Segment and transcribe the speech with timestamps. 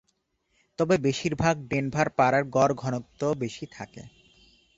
[0.79, 4.01] তবে বেশিরভাগ ডেনভার পাড়ায় গড় ঘনত্ব বেশি থাকে।